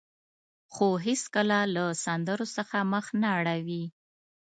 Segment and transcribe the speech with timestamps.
[0.73, 3.83] خو هېڅکله هم له سندرو څخه مخ نه اړوي.